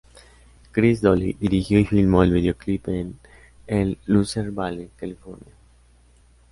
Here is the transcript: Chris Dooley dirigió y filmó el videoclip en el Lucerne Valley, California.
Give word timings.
Chris 0.71 0.99
Dooley 0.99 1.33
dirigió 1.33 1.77
y 1.77 1.85
filmó 1.85 2.23
el 2.23 2.31
videoclip 2.33 2.87
en 2.87 3.19
el 3.67 3.99
Lucerne 4.07 4.49
Valley, 4.49 4.89
California. 4.97 5.53